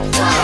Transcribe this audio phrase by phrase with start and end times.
[0.00, 0.39] Wow.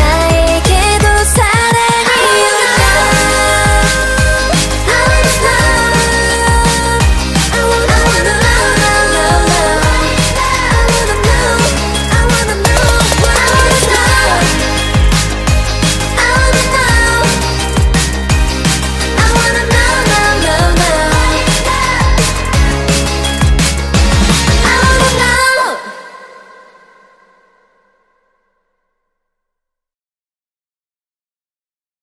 [0.00, 0.29] ない